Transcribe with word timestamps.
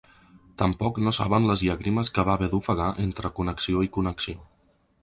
Tampoc 0.61 0.97
no 1.07 1.13
saben 1.17 1.45
les 1.51 1.65
llàgrimes 1.67 2.11
que 2.17 2.27
va 2.31 2.35
haver 2.39 2.51
d’ofegar 2.55 2.89
entre 3.07 3.33
connexió 3.41 3.87
i 3.91 3.93
connexió. 4.01 4.43